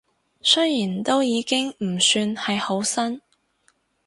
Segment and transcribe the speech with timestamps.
[0.41, 3.21] 雖然都已經唔算係好新